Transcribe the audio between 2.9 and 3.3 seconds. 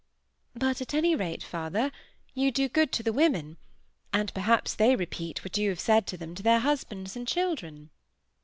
to the